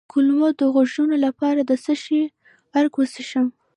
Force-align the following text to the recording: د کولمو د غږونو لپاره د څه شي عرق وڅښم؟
د 0.03 0.03
کولمو 0.13 0.49
د 0.59 0.61
غږونو 0.73 1.15
لپاره 1.25 1.61
د 1.63 1.71
څه 1.83 1.93
شي 2.03 2.21
عرق 2.77 2.93
وڅښم؟ 2.97 3.47